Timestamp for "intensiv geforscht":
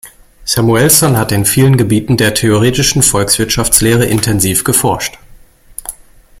4.05-5.19